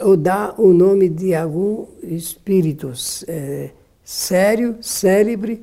ou 0.00 0.16
dá 0.16 0.54
o 0.56 0.72
nome 0.72 1.08
de 1.08 1.34
algum 1.34 1.86
espírito 2.02 2.92
é, 3.28 3.70
sério, 4.02 4.76
célebre, 4.80 5.62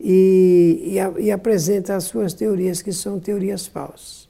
e, 0.00 0.94
e, 0.94 1.24
e 1.24 1.30
apresenta 1.32 1.96
as 1.96 2.04
suas 2.04 2.32
teorias, 2.32 2.80
que 2.80 2.92
são 2.92 3.18
teorias 3.18 3.66
falsas. 3.66 4.27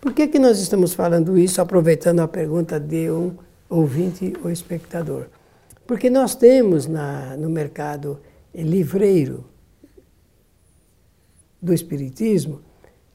Por 0.00 0.14
que, 0.14 0.28
que 0.28 0.38
nós 0.38 0.58
estamos 0.60 0.94
falando 0.94 1.36
isso, 1.36 1.60
aproveitando 1.60 2.20
a 2.20 2.28
pergunta 2.28 2.80
de 2.80 3.10
um 3.10 3.36
ouvinte 3.68 4.32
ou 4.42 4.50
espectador? 4.50 5.26
Porque 5.86 6.08
nós 6.08 6.34
temos 6.34 6.86
na, 6.86 7.36
no 7.36 7.50
mercado 7.50 8.18
livreiro 8.54 9.44
do 11.60 11.74
Espiritismo 11.74 12.60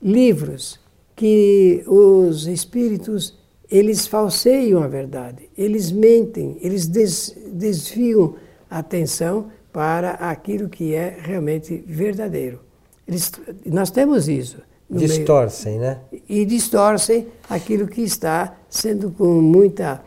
livros 0.01 0.80
que 1.15 1.84
os 1.88 2.46
espíritos 2.46 3.36
eles 3.70 4.06
falseiam 4.06 4.84
a 4.84 4.88
verdade, 4.88 5.50
eles 5.58 5.92
mentem, 5.92 6.58
eles 6.62 6.86
des, 6.86 7.36
desviam 7.51 8.36
a 8.70 8.80
atenção 8.80 9.50
para 9.74 10.12
aquilo 10.12 10.70
que 10.70 10.94
é 10.94 11.18
realmente 11.20 11.84
verdadeiro. 11.88 12.60
Eles, 13.08 13.32
nós 13.65 13.89
temos 13.89 14.30
isso. 14.30 14.62
Distorcem, 14.89 15.80
meio, 15.80 15.82
né? 15.82 16.00
E 16.30 16.46
distorcem 16.46 17.27
aquilo 17.50 17.88
que 17.88 18.01
está 18.01 18.56
sendo 18.70 19.12
com 19.12 19.42
muita 19.42 20.01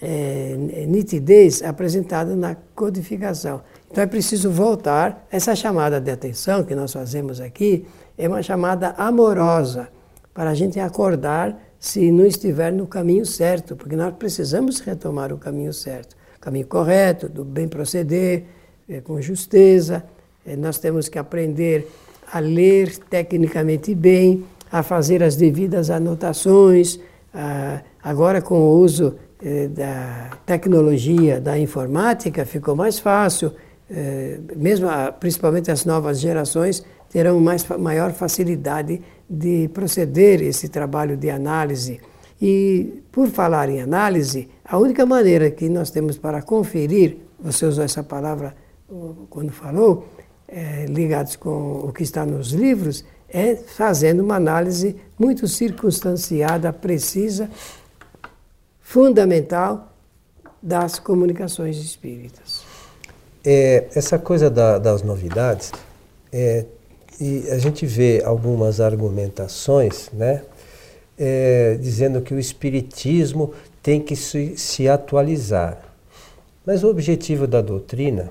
é, 0.00 0.56
nitidez 0.88 1.62
apresentado 1.62 2.34
na 2.34 2.56
codificação. 2.74 3.62
Então 3.90 4.02
é 4.02 4.06
preciso 4.06 4.50
voltar. 4.50 5.26
Essa 5.30 5.54
chamada 5.54 6.00
de 6.00 6.10
atenção 6.10 6.64
que 6.64 6.74
nós 6.74 6.92
fazemos 6.92 7.40
aqui 7.40 7.86
é 8.18 8.28
uma 8.28 8.42
chamada 8.42 8.90
amorosa 8.98 9.88
para 10.34 10.50
a 10.50 10.54
gente 10.54 10.78
acordar 10.80 11.58
se 11.78 12.10
não 12.10 12.26
estiver 12.26 12.72
no 12.72 12.86
caminho 12.86 13.24
certo, 13.24 13.76
porque 13.76 13.96
nós 13.96 14.14
precisamos 14.14 14.80
retomar 14.80 15.32
o 15.32 15.38
caminho 15.38 15.72
certo, 15.72 16.16
o 16.36 16.40
caminho 16.40 16.66
correto, 16.66 17.28
do 17.28 17.44
bem 17.44 17.68
proceder, 17.68 18.44
é, 18.88 19.00
com 19.00 19.20
justeza. 19.20 20.04
É, 20.44 20.56
nós 20.56 20.78
temos 20.78 21.08
que 21.08 21.18
aprender 21.18 21.88
a 22.32 22.38
ler 22.38 22.96
tecnicamente 23.10 23.94
bem, 23.94 24.44
a 24.70 24.82
fazer 24.82 25.22
as 25.22 25.36
devidas 25.36 25.90
anotações. 25.90 26.98
Ah, 27.32 27.80
agora, 28.02 28.42
com 28.42 28.58
o 28.58 28.78
uso 28.78 29.16
eh, 29.42 29.68
da 29.68 30.30
tecnologia, 30.44 31.40
da 31.40 31.58
informática, 31.58 32.44
ficou 32.44 32.74
mais 32.74 32.98
fácil. 32.98 33.52
Eh, 33.90 34.38
mesmo, 34.56 34.88
principalmente 35.20 35.70
as 35.70 35.84
novas 35.84 36.18
gerações, 36.18 36.84
terão 37.10 37.38
mais, 37.38 37.66
maior 37.78 38.12
facilidade 38.12 39.00
de 39.28 39.68
proceder 39.72 40.42
esse 40.42 40.68
trabalho 40.68 41.16
de 41.16 41.30
análise. 41.30 42.00
E, 42.40 43.02
por 43.12 43.28
falar 43.28 43.68
em 43.68 43.80
análise, 43.80 44.48
a 44.64 44.78
única 44.78 45.06
maneira 45.06 45.50
que 45.50 45.68
nós 45.68 45.90
temos 45.90 46.18
para 46.18 46.42
conferir, 46.42 47.18
você 47.38 47.64
usou 47.66 47.84
essa 47.84 48.02
palavra 48.02 48.54
quando 49.30 49.50
falou, 49.52 50.06
é, 50.48 50.86
ligados 50.86 51.36
com 51.36 51.80
o 51.80 51.92
que 51.92 52.02
está 52.02 52.24
nos 52.24 52.52
livros, 52.52 53.04
é 53.28 53.56
fazendo 53.56 54.22
uma 54.22 54.36
análise 54.36 54.96
muito 55.18 55.48
circunstanciada, 55.48 56.72
precisa, 56.72 57.50
fundamental 58.80 59.92
das 60.62 60.98
comunicações 60.98 61.76
espíritas. 61.76 62.64
É, 63.44 63.86
essa 63.94 64.18
coisa 64.18 64.48
da, 64.50 64.78
das 64.78 65.02
novidades, 65.02 65.72
é, 66.32 66.64
e 67.20 67.48
a 67.50 67.58
gente 67.58 67.86
vê 67.86 68.22
algumas 68.24 68.80
argumentações, 68.80 70.10
né, 70.12 70.42
é, 71.18 71.76
dizendo 71.80 72.20
que 72.20 72.34
o 72.34 72.38
espiritismo 72.38 73.54
tem 73.82 74.00
que 74.00 74.14
se, 74.14 74.56
se 74.56 74.88
atualizar. 74.88 75.80
Mas 76.64 76.82
o 76.82 76.88
objetivo 76.88 77.46
da 77.46 77.62
doutrina 77.62 78.30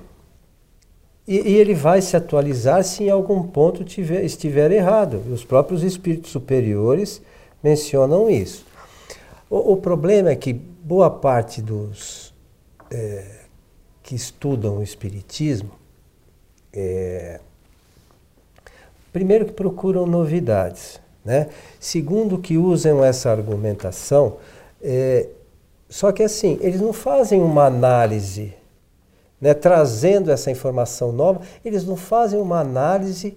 e, 1.26 1.36
e, 1.36 1.56
ele 1.56 1.74
vai 1.74 2.00
se 2.00 2.16
atualizar 2.16 2.84
se 2.84 3.04
em 3.04 3.10
algum 3.10 3.42
ponto 3.42 3.82
tiver, 3.84 4.24
estiver 4.24 4.70
errado. 4.70 5.20
Os 5.32 5.44
próprios 5.44 5.82
espíritos 5.82 6.30
superiores 6.30 7.20
mencionam 7.62 8.30
isso. 8.30 8.64
O, 9.50 9.72
o 9.72 9.76
problema 9.76 10.30
é 10.30 10.36
que 10.36 10.52
boa 10.52 11.10
parte 11.10 11.60
dos 11.60 12.32
é, 12.90 13.24
que 14.02 14.14
estudam 14.14 14.78
o 14.78 14.82
espiritismo, 14.82 15.70
é, 16.72 17.40
primeiro 19.12 19.46
que 19.46 19.52
procuram 19.52 20.06
novidades, 20.06 21.00
né? 21.24 21.48
segundo 21.80 22.38
que 22.38 22.56
usam 22.56 23.04
essa 23.04 23.30
argumentação, 23.30 24.36
é, 24.80 25.28
só 25.88 26.12
que 26.12 26.22
assim, 26.22 26.58
eles 26.60 26.80
não 26.80 26.92
fazem 26.92 27.40
uma 27.40 27.64
análise 27.64 28.54
né, 29.40 29.54
trazendo 29.54 30.30
essa 30.30 30.50
informação 30.50 31.12
nova, 31.12 31.40
eles 31.64 31.84
não 31.84 31.96
fazem 31.96 32.40
uma 32.40 32.60
análise 32.60 33.36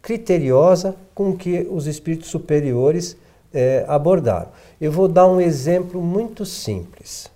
criteriosa 0.00 0.94
com 1.14 1.36
que 1.36 1.66
os 1.70 1.86
espíritos 1.86 2.30
superiores 2.30 3.16
é, 3.52 3.84
abordaram. 3.88 4.48
Eu 4.80 4.92
vou 4.92 5.08
dar 5.08 5.26
um 5.26 5.40
exemplo 5.40 6.00
muito 6.00 6.46
simples. 6.46 7.28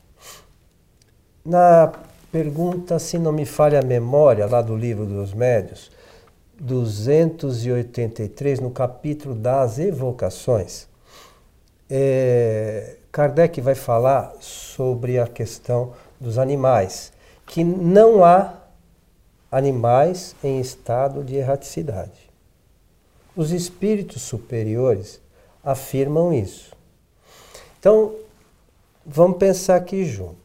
Na 1.45 1.93
pergunta, 2.31 2.99
se 2.99 3.19
não 3.19 3.33
me 3.33 3.45
falha 3.45 3.81
a 3.81 3.85
memória, 3.85 4.47
lá 4.47 4.63
do 4.63 4.77
livro 4.77 5.05
dos 5.05 5.35
médios, 5.35 5.91
283, 6.61 8.61
no 8.61 8.71
capítulo 8.71 9.35
das 9.35 9.79
evocações, 9.79 10.87
é, 11.91 12.97
Kardec 13.11 13.61
vai 13.61 13.75
falar 13.75 14.33
sobre 14.41 15.19
a 15.19 15.27
questão 15.27 15.93
dos 16.21 16.39
animais 16.39 17.13
que 17.47 17.63
não 17.65 18.25
há 18.25 18.55
animais 19.51 20.35
em 20.43 20.61
estado 20.61 21.23
de 21.23 21.37
erraticidade. 21.37 22.31
Os 23.37 23.51
espíritos 23.51 24.23
superiores 24.23 25.21
afirmam 25.63 26.33
isso. 26.33 26.73
Então, 27.79 28.15
vamos 29.05 29.39
pensar 29.39 29.77
aqui 29.77 30.05
junto. 30.05 30.37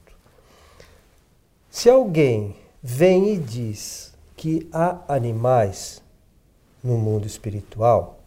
Se 1.70 1.90
alguém 1.90 2.56
vem 2.82 3.34
e 3.34 3.38
diz 3.38 4.14
que 4.36 4.68
há 4.72 5.00
animais 5.08 6.02
no 6.84 6.98
mundo 6.98 7.28
espiritual, 7.28 8.20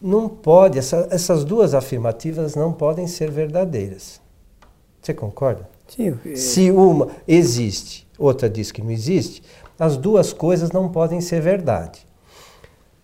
não 0.00 0.28
pode, 0.28 0.78
essa, 0.78 1.08
essas 1.10 1.44
duas 1.44 1.74
afirmativas 1.74 2.54
não 2.54 2.72
podem 2.72 3.06
ser 3.06 3.30
verdadeiras. 3.30 4.20
Você 5.02 5.12
concorda? 5.12 5.68
Sim. 5.88 6.18
Se 6.36 6.70
uma 6.70 7.08
existe, 7.26 8.06
outra 8.18 8.48
diz 8.48 8.70
que 8.70 8.82
não 8.82 8.90
existe, 8.90 9.42
as 9.78 9.96
duas 9.96 10.32
coisas 10.32 10.70
não 10.70 10.88
podem 10.88 11.20
ser 11.20 11.40
verdade. 11.40 12.06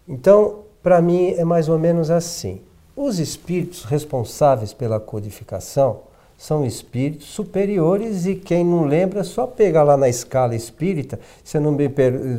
Então, 0.06 0.60
para 0.82 1.00
mim, 1.00 1.30
é 1.30 1.44
mais 1.44 1.68
ou 1.68 1.78
menos 1.78 2.10
assim. 2.10 2.60
Os 2.94 3.18
espíritos 3.18 3.84
responsáveis 3.84 4.72
pela 4.72 5.00
codificação 5.00 6.02
são 6.36 6.64
espíritos 6.64 7.28
superiores 7.28 8.26
e 8.26 8.34
quem 8.34 8.64
não 8.64 8.84
lembra, 8.84 9.24
só 9.24 9.46
pegar 9.46 9.82
lá 9.82 9.96
na 9.96 10.08
escala 10.08 10.54
espírita, 10.54 11.18
se 11.42 11.58
não 11.58 11.72
me, 11.72 11.90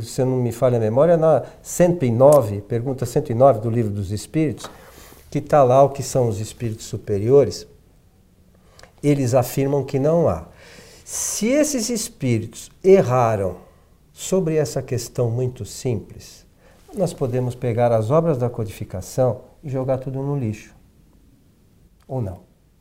se 0.04 0.24
não 0.24 0.38
me 0.38 0.52
falha 0.52 0.78
a 0.78 0.82
memória, 0.82 1.18
na 1.18 1.44
109, 1.62 2.62
pergunta 2.62 3.06
109 3.06 3.62
do 3.62 3.70
livro 3.70 3.92
dos 3.92 4.12
espíritos, 4.12 4.70
que 5.32 5.40
está 5.40 5.64
lá 5.64 5.82
o 5.82 5.90
que 5.90 6.04
são 6.04 6.28
os 6.28 6.40
espíritos 6.40 6.86
superiores 6.86 7.66
eles 9.02 9.34
afirmam 9.34 9.84
que 9.84 10.00
não 10.00 10.28
há. 10.28 10.48
Se 11.04 11.48
esses 11.48 11.90
espíritos 11.90 12.72
erraram 12.84 13.58
sobre 14.12 14.56
essa 14.56 14.82
questão 14.82 15.30
muito 15.30 15.66
simples, 15.66 16.46
nós 16.96 17.14
podemos 17.14 17.54
pegar 17.54 17.92
as 17.92 18.10
obras 18.10 18.38
da 18.38 18.50
codificação 18.50 19.42
e 19.64 19.70
jogar 19.70 19.98
tudo 19.98 20.22
no 20.22 20.38
lixo. 20.38 20.74
Ou 22.08 22.22
não? 22.22 22.40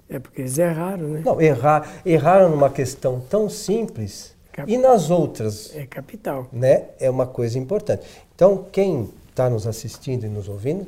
É 0.09 0.19
porque 0.19 0.43
eles 0.43 0.57
erraram, 0.59 1.09
né? 1.09 1.23
Não, 1.25 1.41
errar, 1.41 2.01
erraram 2.05 2.51
numa 2.51 2.71
questão 2.71 3.21
tão 3.29 3.49
simples 3.49 4.35
Cap... 4.53 4.71
e 4.71 4.79
nas 4.79 5.11
outras. 5.11 5.75
É 5.75 5.87
capital. 5.87 6.47
Né? 6.53 6.85
É 7.01 7.11
uma 7.11 7.27
coisa 7.27 7.59
importante. 7.59 8.07
Então, 8.35 8.67
quem 8.71 9.11
está 9.29 9.51
nos 9.51 9.67
assistindo 9.67 10.25
e 10.25 10.29
nos 10.29 10.49
ouvindo 10.49 10.87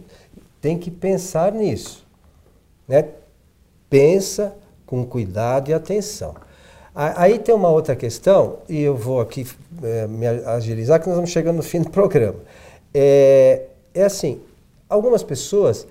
tem 0.60 0.78
que 0.78 0.90
pensar 0.90 1.52
nisso. 1.52 2.06
Né? 2.86 3.08
Pensa 3.90 4.54
com 4.86 5.04
cuidado 5.04 5.70
e 5.70 5.74
atenção. 5.74 6.34
Aí 6.94 7.38
tem 7.38 7.54
uma 7.54 7.68
outra 7.68 7.94
questão, 7.94 8.60
e 8.66 8.80
eu 8.80 8.96
vou 8.96 9.20
aqui 9.20 9.46
é, 9.82 10.06
me 10.06 10.26
agilizar, 10.26 10.98
que 10.98 11.06
nós 11.06 11.16
vamos 11.16 11.30
chegando 11.30 11.56
no 11.56 11.62
fim 11.62 11.82
do 11.82 11.90
programa. 11.92 12.38
É, 12.94 13.66
é 13.92 14.04
assim, 14.04 14.40
algumas 14.88 15.22
pessoas, 15.22 15.86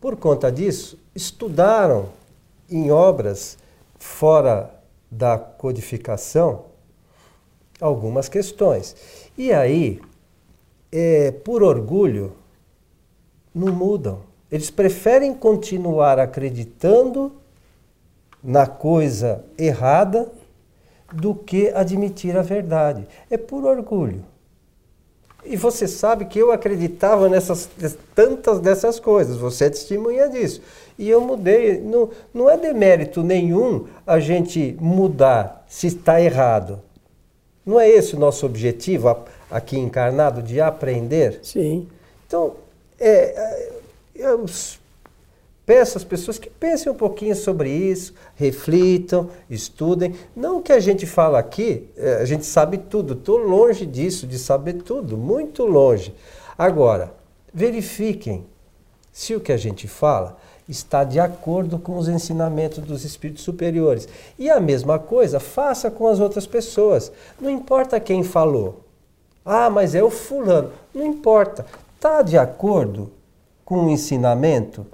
por 0.00 0.16
conta 0.16 0.50
disso, 0.50 0.98
estudaram 1.14 2.06
em 2.70 2.90
obras 2.90 3.58
fora 3.98 4.70
da 5.10 5.36
codificação 5.36 6.64
algumas 7.80 8.28
questões. 8.28 8.96
E 9.36 9.52
aí, 9.52 10.00
é, 10.90 11.30
por 11.30 11.62
orgulho, 11.62 12.32
não 13.54 13.72
mudam. 13.72 14.20
Eles 14.50 14.70
preferem 14.70 15.34
continuar 15.34 16.18
acreditando 16.18 17.32
na 18.46 18.64
coisa 18.64 19.44
errada 19.58 20.30
do 21.12 21.34
que 21.34 21.68
admitir 21.70 22.36
a 22.36 22.42
verdade. 22.42 23.04
É 23.28 23.36
por 23.36 23.64
orgulho. 23.64 24.24
E 25.44 25.56
você 25.56 25.88
sabe 25.88 26.26
que 26.26 26.38
eu 26.38 26.52
acreditava 26.52 27.28
nessas 27.28 27.68
tantas 28.14 28.60
dessas 28.60 29.00
coisas, 29.00 29.36
você 29.36 29.64
é 29.64 29.70
testemunha 29.70 30.28
disso. 30.28 30.62
E 30.96 31.08
eu 31.10 31.20
mudei. 31.20 31.80
Não, 31.80 32.10
não 32.32 32.48
é 32.48 32.56
demérito 32.56 33.22
nenhum 33.22 33.86
a 34.06 34.20
gente 34.20 34.76
mudar 34.80 35.64
se 35.68 35.88
está 35.88 36.20
errado. 36.20 36.80
Não 37.64 37.80
é 37.80 37.88
esse 37.88 38.14
o 38.14 38.18
nosso 38.18 38.46
objetivo 38.46 39.24
aqui 39.50 39.76
encarnado 39.76 40.40
de 40.40 40.60
aprender? 40.60 41.40
Sim. 41.42 41.88
Então, 42.26 42.54
é, 42.98 43.08
é 43.08 43.72
eu 44.14 44.44
Peço 45.66 45.98
às 45.98 46.04
pessoas 46.04 46.38
que 46.38 46.48
pensem 46.48 46.92
um 46.92 46.94
pouquinho 46.94 47.34
sobre 47.34 47.68
isso, 47.68 48.14
reflitam, 48.36 49.28
estudem. 49.50 50.14
Não 50.34 50.62
que 50.62 50.72
a 50.72 50.78
gente 50.78 51.04
fala 51.04 51.40
aqui, 51.40 51.88
eh, 51.96 52.18
a 52.20 52.24
gente 52.24 52.46
sabe 52.46 52.78
tudo. 52.78 53.14
Estou 53.14 53.36
longe 53.36 53.84
disso, 53.84 54.28
de 54.28 54.38
saber 54.38 54.74
tudo, 54.74 55.18
muito 55.18 55.64
longe. 55.64 56.14
Agora, 56.56 57.12
verifiquem 57.52 58.46
se 59.12 59.34
o 59.34 59.40
que 59.40 59.50
a 59.50 59.56
gente 59.56 59.88
fala 59.88 60.36
está 60.68 61.02
de 61.02 61.18
acordo 61.18 61.80
com 61.80 61.98
os 61.98 62.08
ensinamentos 62.08 62.78
dos 62.78 63.04
espíritos 63.04 63.42
superiores. 63.42 64.08
E 64.38 64.48
a 64.48 64.60
mesma 64.60 65.00
coisa, 65.00 65.40
faça 65.40 65.90
com 65.90 66.06
as 66.06 66.20
outras 66.20 66.46
pessoas. 66.46 67.10
Não 67.40 67.50
importa 67.50 67.98
quem 67.98 68.22
falou. 68.22 68.84
Ah, 69.44 69.68
mas 69.68 69.96
é 69.96 70.02
o 70.02 70.10
fulano. 70.10 70.70
Não 70.94 71.04
importa. 71.04 71.66
Está 71.96 72.22
de 72.22 72.38
acordo 72.38 73.10
com 73.64 73.86
o 73.86 73.90
ensinamento? 73.90 74.86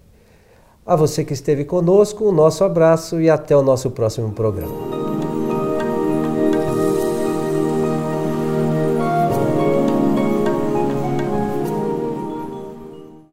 A 0.85 0.97
você 0.97 1.25
que 1.25 1.33
esteve 1.33 1.65
conosco, 1.65 2.25
o 2.25 2.33
nosso 2.33 2.65
abraço 2.65 3.21
e 3.21 3.31
até 3.31 3.57
o 3.57 3.63
nosso 3.63 3.89
próximo 3.91 4.33
programa. 4.33 4.75